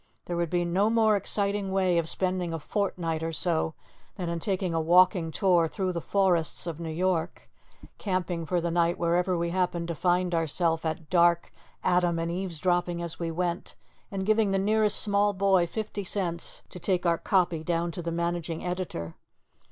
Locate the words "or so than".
3.21-4.29